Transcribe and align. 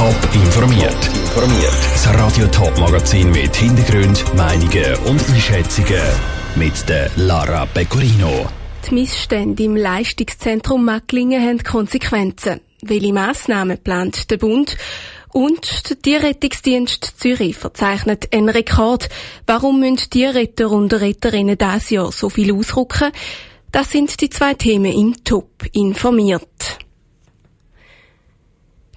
Top 0.00 0.16
informiert. 0.32 0.96
Informiert. 1.14 1.74
Das 1.92 2.08
Radio 2.14 2.46
Top 2.46 2.74
Magazin 2.78 3.30
mit 3.32 3.54
Hintergrund, 3.54 4.24
Meinungen 4.34 4.96
und 5.04 5.20
Einschätzungen 5.28 6.00
mit 6.56 6.88
der 6.88 7.10
Lara 7.16 7.66
Pecorino. 7.66 8.46
Die 8.88 8.94
Missstände 8.94 9.62
im 9.62 9.76
Leistungszentrum 9.76 10.86
Macklingen 10.86 11.46
haben 11.46 11.62
Konsequenzen. 11.62 12.62
Welche 12.80 13.12
Massnahmen 13.12 13.76
plant 13.76 14.30
der 14.30 14.38
Bund? 14.38 14.78
Und 15.34 15.90
der 15.90 16.00
Tierrettungsdienst 16.00 17.16
Zürich 17.18 17.58
verzeichnet 17.58 18.34
einen 18.34 18.48
Rekord. 18.48 19.10
Warum 19.46 19.80
müssen 19.80 20.08
Tierretter 20.08 20.70
und 20.70 20.94
Retterinnen 20.94 21.58
dieses 21.58 21.90
Jahr 21.90 22.10
so 22.10 22.30
viel 22.30 22.54
ausrücken? 22.54 23.12
Das 23.70 23.90
sind 23.90 24.18
die 24.18 24.30
zwei 24.30 24.54
Themen 24.54 24.94
im 24.94 25.24
Top 25.24 25.62
informiert. 25.74 26.79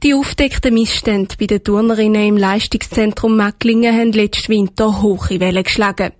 Die 0.03 0.13
aufdeckten 0.13 0.73
Missstände 0.73 1.33
bei 1.39 1.45
den 1.45 1.63
Turnerinnen 1.63 2.27
im 2.27 2.35
Leistungszentrum 2.35 3.37
Macklingen 3.37 3.97
haben 3.97 4.11
letzten 4.11 4.51
Winter 4.51 5.01
hohe 5.01 5.39
Wellen 5.39 5.63
geschlagen. 5.63 6.11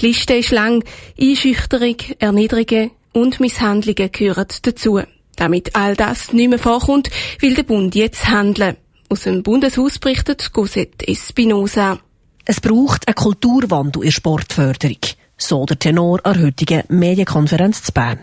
Die 0.00 0.08
Liste 0.08 0.34
ist 0.34 0.50
lang. 0.50 0.82
Einschüchterung, 1.20 1.94
Erniedrigungen 2.18 2.90
und 3.12 3.38
Misshandlungen 3.38 4.10
gehören 4.10 4.48
dazu. 4.62 5.00
Damit 5.36 5.76
all 5.76 5.94
das 5.94 6.32
nicht 6.32 6.50
mehr 6.50 6.58
vorkommt, 6.58 7.08
will 7.38 7.54
der 7.54 7.62
Bund 7.62 7.94
jetzt 7.94 8.26
handeln. 8.28 8.76
Aus 9.08 9.22
dem 9.22 9.44
Bundeshaus 9.44 10.00
berichtet 10.00 10.52
Cosette 10.52 11.06
Espinosa. 11.06 12.00
Es 12.44 12.60
braucht 12.60 13.06
einen 13.06 13.14
Kulturwandel 13.14 14.02
in 14.02 14.08
der 14.08 14.12
Sportförderung. 14.12 14.98
So 15.36 15.64
der 15.66 15.78
Tenor 15.78 16.18
an 16.26 16.42
heutigen 16.42 16.82
Medienkonferenz 16.88 17.84
zu 17.84 17.92
Bern. 17.92 18.18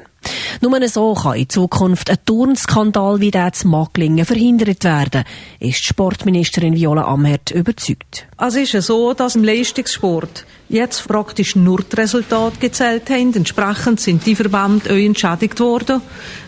Nur 0.61 0.87
so 0.87 1.13
kann 1.13 1.37
in 1.37 1.49
Zukunft 1.49 2.09
ein 2.09 2.17
Turnskandal 2.25 3.19
wie 3.19 3.31
der 3.31 3.53
zu 3.53 3.67
Macklingen 3.67 4.25
verhindert 4.25 4.83
werden, 4.83 5.23
ist 5.59 5.81
die 5.81 5.87
Sportministerin 5.87 6.75
Viola 6.75 7.03
Amherd 7.03 7.51
überzeugt. 7.51 8.27
Also 8.37 8.59
ist 8.59 8.73
es 8.73 8.87
so, 8.87 9.13
dass 9.13 9.35
im 9.35 9.43
Leistungssport 9.43 10.45
jetzt 10.69 11.07
praktisch 11.07 11.55
nur 11.55 11.81
die 11.81 11.95
Resultate 11.95 12.57
gezählt 12.59 13.09
haben. 13.09 13.33
Entsprechend 13.33 13.99
sind 13.99 14.25
die 14.25 14.35
Verbände 14.35 14.89
auch 14.89 14.95
entschädigt 14.95 15.59
worden. 15.59 16.01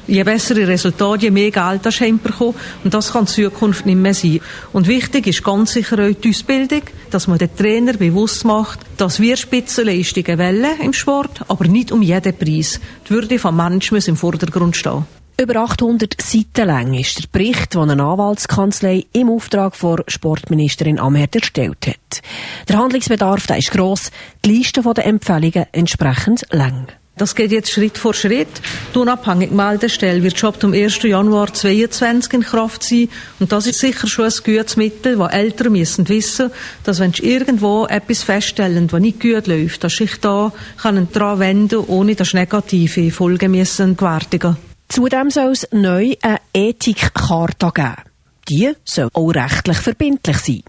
Je 0.07 0.23
bessere 0.23 0.67
Resultate, 0.67 1.25
je 1.25 1.31
mehr 1.31 1.51
Geld 1.51 1.85
das 1.85 1.99
bekommen. 1.99 2.55
Und 2.83 2.93
das 2.93 3.11
kann 3.11 3.21
in 3.21 3.27
Zukunft 3.27 3.85
nicht 3.85 3.95
mehr 3.95 4.13
sein. 4.13 4.41
Und 4.73 4.87
wichtig 4.87 5.27
ist 5.27 5.43
ganz 5.43 5.73
sicher 5.73 5.99
auch 5.99 6.13
die 6.13 6.29
Ausbildung, 6.29 6.81
dass 7.11 7.27
man 7.27 7.37
den 7.37 7.55
Trainer 7.55 7.93
bewusst 7.93 8.43
macht, 8.43 8.79
dass 8.97 9.19
wir 9.19 9.37
Spitzenleistungen 9.37 10.39
wollen 10.39 10.81
im 10.81 10.93
Sport, 10.93 11.43
aber 11.47 11.67
nicht 11.67 11.91
um 11.91 12.01
jeden 12.01 12.35
Preis. 12.35 12.79
Die 13.07 13.11
Würde 13.11 13.39
vom 13.39 13.55
Menschen 13.55 13.98
muss 13.99 14.07
im 14.07 14.15
Vordergrund 14.15 14.77
stehen. 14.77 15.05
Über 15.37 15.57
800 15.57 16.21
Seiten 16.21 16.67
lang 16.67 16.93
ist 16.93 17.21
der 17.21 17.27
Bericht, 17.33 17.73
den 17.73 17.89
eine 17.89 18.01
Anwaltskanzlei 18.01 19.07
im 19.11 19.29
Auftrag 19.29 19.75
von 19.75 20.03
Sportministerin 20.07 20.99
Amherd 20.99 21.35
erstellt 21.35 21.85
hat. 21.85 22.21
Der 22.69 22.77
Handlungsbedarf 22.77 23.45
der 23.45 23.57
ist 23.57 23.71
gross, 23.71 24.11
die 24.45 24.51
Liste 24.51 24.81
der 24.81 25.05
Empfehlungen 25.05 25.65
entsprechend 25.73 26.45
lang. 26.51 26.87
Das 27.19 27.35
geht 27.35 27.51
jetzt 27.51 27.69
Schritt 27.69 27.97
vor 27.97 28.13
Schritt. 28.13 28.47
Die 28.95 28.97
unabhängige 28.97 29.53
Meldestelle 29.53 30.23
wird 30.23 30.39
schon 30.39 30.53
ab 30.53 30.59
dem 30.61 30.73
1. 30.73 31.03
Januar 31.03 31.53
2022 31.53 32.33
in 32.33 32.41
Kraft 32.43 32.81
sein. 32.81 33.09
Und 33.41 33.51
das 33.51 33.67
ist 33.67 33.79
sicher 33.79 34.07
schon 34.07 34.25
ein 34.25 34.33
gutes 34.45 34.77
Mittel, 34.77 35.17
das 35.17 35.33
Eltern 35.33 35.73
müssen 35.73 36.07
wissen, 36.07 36.49
dass 36.85 37.01
wenn 37.01 37.11
sie 37.11 37.23
irgendwo 37.23 37.85
etwas 37.87 38.23
feststellen, 38.23 38.89
was 38.89 39.01
nicht 39.01 39.19
gut 39.19 39.47
läuft, 39.47 39.83
dass 39.83 39.97
sich 39.97 40.15
da 40.21 40.53
daran 40.81 41.39
wenden 41.39 41.79
ohne 41.79 42.15
dass 42.15 42.33
negative 42.33 43.11
Folgen 43.11 43.51
müssen 43.51 43.97
gewärtigen 43.97 44.55
Zudem 44.87 45.29
soll 45.29 45.51
es 45.51 45.67
neu 45.71 46.15
eine 46.21 46.39
Ethikcharta 46.53 47.69
geben. 47.69 48.08
Die 48.49 48.71
soll 48.83 49.09
auch 49.13 49.29
rechtlich 49.29 49.77
verbindlich 49.77 50.37
sein. 50.37 50.63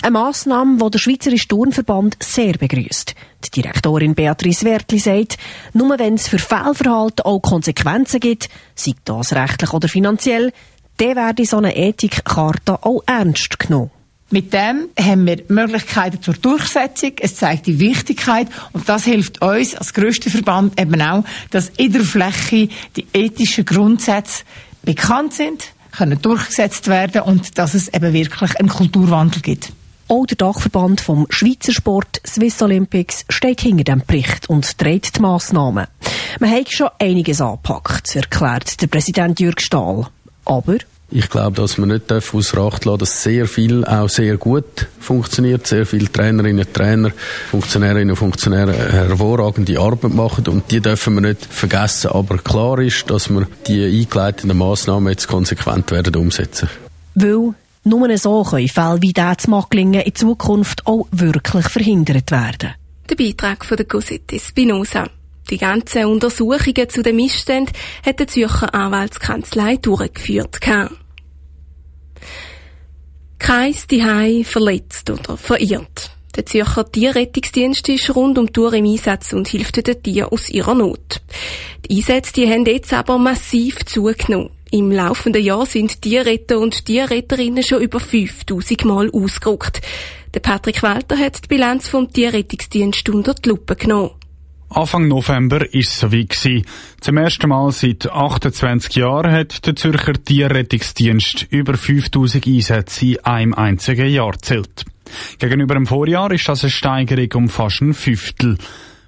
Eine 0.00 0.12
Massnahme, 0.12 0.78
die 0.82 0.90
der 0.90 0.98
Schweizerische 0.98 1.48
Turnverband 1.48 2.16
sehr 2.22 2.54
begrüßt. 2.54 3.14
Die 3.44 3.50
Direktorin 3.50 4.14
Beatrice 4.14 4.64
Wertli 4.64 4.98
sagt, 4.98 5.36
nur 5.74 5.98
wenn 5.98 6.14
es 6.14 6.28
für 6.28 6.38
Fehlverhalten 6.38 7.26
auch 7.26 7.40
Konsequenzen 7.40 8.20
gibt, 8.20 8.48
sei 8.74 8.92
das 9.04 9.34
rechtlich 9.34 9.74
oder 9.74 9.88
finanziell, 9.88 10.52
dann 10.96 11.16
werde 11.16 11.44
so 11.44 11.58
eine 11.58 11.76
Ethikcharta 11.76 12.78
auch 12.80 13.02
ernst 13.06 13.58
genommen. 13.58 13.90
Mit 14.30 14.52
dem 14.52 14.88
haben 14.98 15.26
wir 15.26 15.42
Möglichkeiten 15.48 16.22
zur 16.22 16.34
Durchsetzung. 16.34 17.12
Es 17.20 17.36
zeigt 17.36 17.66
die 17.66 17.78
Wichtigkeit 17.78 18.48
und 18.72 18.88
das 18.88 19.04
hilft 19.04 19.40
uns 19.42 19.74
als 19.74 19.92
grösster 19.94 20.30
Verband 20.30 20.78
eben 20.80 21.00
auch, 21.00 21.24
dass 21.50 21.70
in 21.76 21.92
der 21.92 22.02
Fläche 22.02 22.68
die 22.96 23.06
ethischen 23.12 23.64
Grundsätze 23.64 24.44
bekannt 24.82 25.32
sind, 25.34 25.72
können 25.98 26.22
durchgesetzt 26.22 26.86
werden 26.86 27.22
und 27.22 27.58
dass 27.58 27.74
es 27.74 27.92
eben 27.92 28.12
wirklich 28.12 28.58
einen 28.58 28.68
Kulturwandel 28.68 29.42
gibt. 29.42 29.72
Auch 30.06 30.24
der 30.24 30.36
Dachverband 30.38 31.02
vom 31.02 31.26
Schweizer 31.28 31.72
Sport 31.72 32.22
Swiss 32.26 32.62
Olympics 32.62 33.26
steht 33.28 33.60
hinter 33.60 33.84
dem 33.84 34.02
Bericht 34.06 34.48
und 34.48 34.78
trägt 34.78 35.16
die 35.16 35.20
Massnahmen. 35.20 35.86
Man 36.40 36.50
hat 36.50 36.70
schon 36.70 36.88
einiges 36.98 37.42
angepackt, 37.42 38.16
erklärt 38.16 38.80
der 38.80 38.86
Präsident 38.86 39.38
Jürg 39.38 39.60
Stahl. 39.60 40.06
Aber 40.46 40.76
ich 41.10 41.30
glaube, 41.30 41.56
dass 41.56 41.78
man 41.78 41.88
nicht 41.88 42.12
außer 42.12 42.58
Acht 42.58 42.84
lassen 42.84 42.98
dass 42.98 43.22
sehr 43.22 43.46
viel 43.46 43.84
auch 43.84 44.08
sehr 44.08 44.36
gut 44.36 44.88
funktioniert. 45.00 45.66
Sehr 45.66 45.86
viele 45.86 46.12
Trainerinnen 46.12 46.66
und 46.66 46.74
Trainer, 46.74 47.10
Funktionärinnen 47.50 48.10
und 48.10 48.16
Funktionäre 48.16 48.74
hervorragende 48.74 49.78
Arbeit 49.78 50.12
machen 50.12 50.46
und 50.48 50.70
die 50.70 50.80
dürfen 50.80 51.14
wir 51.14 51.22
nicht 51.22 51.46
vergessen. 51.46 52.10
Aber 52.10 52.38
klar 52.38 52.78
ist, 52.80 53.10
dass 53.10 53.30
wir 53.30 53.46
die 53.66 53.84
eingeleiteten 53.84 54.56
Massnahmen 54.56 55.08
jetzt 55.08 55.28
konsequent 55.28 55.90
werden 55.90 56.14
umsetzen. 56.16 56.68
Weil 57.14 57.54
nur 57.84 58.18
so 58.18 58.42
können 58.42 58.68
Fälle 58.68 59.00
wie 59.00 59.12
der 59.14 59.38
zu 59.38 59.50
Macklingen 59.50 60.02
in 60.02 60.14
Zukunft 60.14 60.86
auch 60.86 61.06
wirklich 61.10 61.68
verhindert 61.68 62.30
werden. 62.30 62.74
Der 63.08 63.16
Beitrag 63.16 63.64
von 63.64 63.78
der 63.78 63.86
Cosette 63.86 64.38
Spinoza. 64.38 65.06
Die 65.50 65.58
ganzen 65.58 66.04
Untersuchungen 66.04 66.88
zu 66.88 67.02
den 67.02 67.16
Missständen 67.16 67.74
hat 68.04 68.20
die 68.20 68.26
Zürcher 68.26 68.74
Anwaltskanzlei 68.74 69.76
durchgeführt. 69.76 70.60
Keins 73.38 73.86
die 73.86 74.44
verletzt 74.44 75.10
oder 75.10 75.36
verirrt. 75.36 76.10
Der 76.36 76.44
Zürcher 76.46 76.90
Tierrettungsdienst 76.90 77.88
ist 77.88 78.14
rund 78.14 78.38
um 78.38 78.46
die 78.46 78.52
Tour 78.52 78.72
im 78.74 78.84
Einsatz 78.84 79.32
und 79.32 79.48
hilft 79.48 79.84
den 79.84 80.02
Tieren 80.02 80.28
aus 80.28 80.50
ihrer 80.50 80.74
Not. 80.74 81.20
Die 81.88 81.96
Einsätze 81.96 82.32
die 82.34 82.48
haben 82.48 82.66
jetzt 82.66 82.92
aber 82.92 83.18
massiv 83.18 83.84
zugenommen. 83.86 84.50
Im 84.70 84.92
laufenden 84.92 85.42
Jahr 85.42 85.64
sind 85.64 86.02
Tierretter 86.02 86.58
und 86.58 86.84
Tierretterinnen 86.84 87.62
schon 87.62 87.80
über 87.80 88.00
5000 88.00 88.84
Mal 88.84 89.10
ausgerückt. 89.10 89.80
Der 90.34 90.40
Patrick 90.40 90.82
Walter 90.82 91.16
hat 91.16 91.42
die 91.44 91.48
Bilanz 91.48 91.88
vom 91.88 92.12
Tierrettungsdienst 92.12 93.08
unter 93.08 93.32
die 93.32 93.48
Lupe 93.48 93.76
genommen. 93.76 94.10
Anfang 94.70 95.08
November 95.08 95.64
ist 95.72 95.88
es 95.88 96.00
soweit. 96.00 96.36
Zum 97.00 97.16
ersten 97.16 97.48
Mal 97.48 97.72
seit 97.72 98.10
28 98.10 98.96
Jahren 98.96 99.32
hat 99.32 99.66
der 99.66 99.74
Zürcher 99.74 100.12
Tierrettungsdienst 100.12 101.46
über 101.50 101.74
5000 101.74 102.46
Einsätze 102.46 103.06
in 103.06 103.24
einem 103.24 103.54
einzigen 103.54 104.08
Jahr 104.10 104.38
zählt. 104.38 104.84
Gegenüber 105.38 105.74
dem 105.74 105.86
Vorjahr 105.86 106.30
ist 106.32 106.48
das 106.48 106.64
eine 106.64 106.70
Steigerung 106.70 107.44
um 107.44 107.48
fast 107.48 107.80
ein 107.80 107.94
Fünftel. 107.94 108.58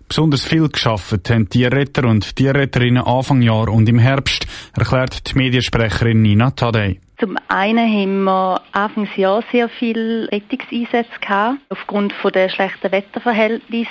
Besonders 0.08 0.46
viel 0.46 0.66
geschafft 0.68 1.28
haben 1.28 1.50
Tierretter 1.50 2.08
und 2.08 2.34
Tierretterinnen 2.34 3.04
Anfang 3.04 3.42
Jahr 3.42 3.68
und 3.68 3.88
im 3.88 3.98
Herbst, 3.98 4.46
erklärt 4.74 5.30
die 5.30 5.38
Mediensprecherin 5.38 6.22
Nina 6.22 6.50
Tadei. 6.52 6.98
Zum 7.20 7.36
einen 7.48 7.86
haben 7.86 8.24
wir 8.24 8.62
Anfangsjahr 8.72 9.44
sehr 9.52 9.68
viele 9.68 10.32
Rettungseinsätze 10.32 11.20
gehabt, 11.20 11.58
aufgrund 11.68 12.14
der 12.34 12.48
schlechten 12.48 12.90
Wetterverhältnisse 12.90 13.90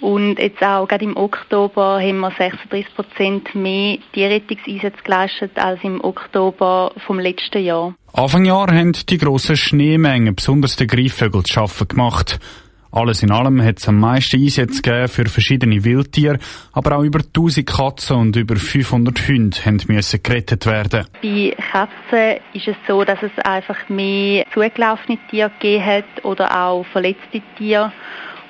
und 0.00 0.38
jetzt 0.38 0.62
auch 0.62 0.86
gerade 0.86 1.04
im 1.04 1.16
Oktober 1.16 2.00
haben 2.00 2.20
wir 2.20 2.30
36 2.30 2.94
Prozent 2.94 3.54
mehr 3.54 3.98
Tierrettungseinsätze 4.12 5.02
geleistet 5.02 5.58
als 5.58 5.82
im 5.82 6.02
Oktober 6.02 6.92
vom 7.06 7.18
letzten 7.18 7.64
Jahr. 7.64 7.94
Anfang 8.12 8.44
Jahr 8.44 8.68
haben 8.68 8.92
die 8.92 9.18
grossen 9.18 9.56
Schneemengen 9.56 10.34
besonders 10.34 10.76
den 10.76 10.88
Greifvögeln 10.88 11.44
zu 11.44 11.52
schaffen 11.52 11.88
gemacht. 11.88 12.38
Alles 12.94 13.22
in 13.22 13.30
allem 13.30 13.62
hat 13.62 13.78
es 13.78 13.88
am 13.88 13.98
meisten 13.98 14.38
Einsätze 14.38 14.82
gegeben 14.82 15.08
für 15.08 15.24
verschiedene 15.24 15.82
Wildtiere, 15.82 16.38
aber 16.72 16.98
auch 16.98 17.02
über 17.02 17.20
1000 17.20 17.66
Katzen 17.66 18.16
und 18.16 18.36
über 18.36 18.56
500 18.56 19.28
Hunde 19.28 19.58
müssen 19.88 20.22
gerettet 20.22 20.66
werden. 20.66 21.06
Bei 21.22 21.56
Katzen 21.72 22.42
ist 22.52 22.68
es 22.68 22.76
so, 22.86 23.02
dass 23.02 23.18
es 23.22 23.32
einfach 23.44 23.88
mehr 23.88 24.44
zugelaufene 24.52 25.18
Tiere 25.30 25.50
gegeben 25.58 25.86
hat 25.86 26.24
oder 26.24 26.64
auch 26.64 26.84
verletzte 26.92 27.40
Tiere. 27.56 27.92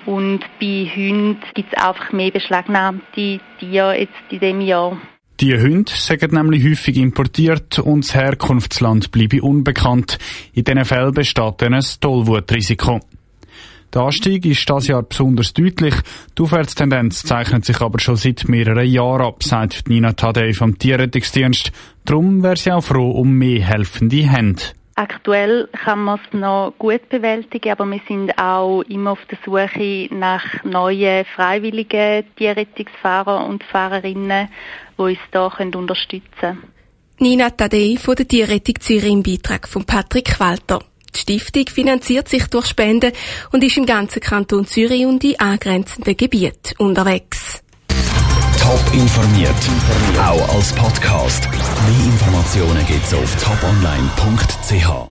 Und 0.06 0.40
bei 0.60 0.90
Hunden 0.92 1.38
gibt 1.54 1.72
es 1.72 1.80
einfach 1.80 2.10
mehr 2.10 2.32
beschlagnahmte 2.32 3.38
Tiere 3.60 3.96
jetzt 3.96 4.12
in 4.30 4.40
diesem 4.40 4.60
Jahr. 4.60 5.00
Die 5.40 5.56
Hunde 5.56 5.92
sind 5.92 6.32
nämlich 6.32 6.64
häufig 6.64 6.96
importiert 6.96 7.78
und 7.78 8.04
das 8.04 8.14
Herkunftsland 8.14 9.12
bleibe 9.12 9.40
unbekannt. 9.40 10.18
In 10.52 10.64
diesen 10.64 10.84
Fällen 10.84 11.14
besteht 11.14 11.54
dann 11.58 11.74
ein 11.74 11.84
Tollwutrisiko. 12.00 13.00
Der 13.94 14.02
Anstieg 14.02 14.46
ist 14.46 14.68
das 14.70 14.86
Jahr 14.86 15.02
besonders 15.02 15.52
deutlich. 15.52 15.94
Die 16.38 16.42
Aufwärtstendenz 16.42 17.24
zeichnet 17.24 17.66
sich 17.66 17.80
aber 17.82 17.98
schon 18.00 18.16
seit 18.16 18.48
mehreren 18.48 18.88
Jahren 18.88 19.20
ab, 19.20 19.42
sagt 19.42 19.86
Nina 19.86 20.12
Tadei 20.14 20.54
vom 20.54 20.78
Tierrettungsdienst. 20.78 21.72
Darum 22.06 22.42
wäre 22.42 22.56
sie 22.56 22.72
auch 22.72 22.82
froh 22.82 23.10
um 23.10 23.32
mehr 23.36 23.60
helfende 23.60 24.28
Hände. 24.28 24.62
Aktuell 24.94 25.68
kann 25.72 26.04
man 26.04 26.20
es 26.24 26.38
noch 26.38 26.72
gut 26.78 27.06
bewältigen, 27.10 27.72
aber 27.72 27.86
wir 27.86 28.00
sind 28.08 28.38
auch 28.38 28.82
immer 28.82 29.12
auf 29.12 29.26
der 29.30 29.38
Suche 29.44 30.08
nach 30.14 30.44
neuen 30.64 31.24
freiwilligen 31.24 32.24
Tierrettungsfahrer 32.36 33.46
und 33.46 33.62
Fahrerinnen, 33.64 34.48
die 34.96 35.02
uns 35.02 35.18
da 35.32 35.46
unterstützen 35.46 36.22
können. 36.40 36.62
Nina 37.18 37.50
Tadei 37.50 37.96
von 37.98 38.16
der 38.16 38.26
Tierrettung 38.26 38.80
Zürich 38.80 39.12
im 39.12 39.22
Beitrag 39.22 39.68
von 39.68 39.84
Patrick 39.84 40.40
Walter. 40.40 40.80
Die 41.14 41.18
Stiftung 41.18 41.66
finanziert 41.68 42.28
sich 42.28 42.46
durch 42.46 42.66
Spenden 42.66 43.12
und 43.52 43.62
ist 43.62 43.76
im 43.76 43.86
ganzen 43.86 44.20
Kanton 44.20 44.66
Zürich 44.66 45.06
und 45.06 45.22
in 45.24 45.38
angrenzenden 45.38 46.16
Gebieten 46.16 46.74
unterwegs. 46.78 47.62
Top 48.58 48.80
informiert, 48.94 49.50
auch 50.18 50.54
als 50.54 50.72
Podcast. 50.72 51.48
Mehr 51.50 52.06
Informationen 52.06 52.86
gibt's 52.86 53.12
auf 53.12 53.36
toponline.ch. 53.42 55.10